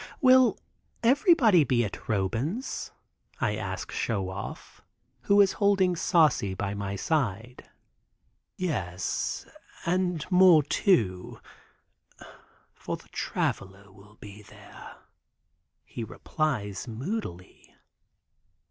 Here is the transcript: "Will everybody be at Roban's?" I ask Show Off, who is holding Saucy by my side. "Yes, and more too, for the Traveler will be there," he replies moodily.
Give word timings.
"Will 0.19 0.57
everybody 1.03 1.63
be 1.63 1.85
at 1.85 2.09
Roban's?" 2.09 2.91
I 3.39 3.55
ask 3.55 3.91
Show 3.91 4.29
Off, 4.29 4.81
who 5.25 5.39
is 5.41 5.51
holding 5.61 5.95
Saucy 5.95 6.55
by 6.55 6.73
my 6.73 6.95
side. 6.95 7.69
"Yes, 8.57 9.45
and 9.85 10.25
more 10.31 10.63
too, 10.63 11.39
for 12.73 12.97
the 12.97 13.09
Traveler 13.09 13.91
will 13.91 14.15
be 14.15 14.41
there," 14.41 14.95
he 15.85 16.03
replies 16.03 16.87
moodily. 16.87 17.75